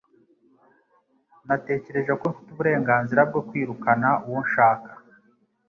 Natekereje 1.47 2.13
ko 2.21 2.25
mfite 2.31 2.49
uburenganzira 2.51 3.21
bwo 3.29 3.41
kwirukana 3.47 4.09
uwo 4.27 4.39
nshaka. 4.45 4.89